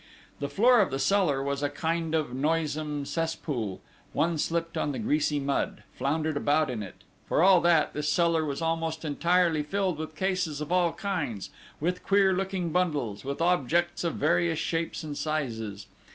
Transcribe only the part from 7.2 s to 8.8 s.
for all that, this cellar was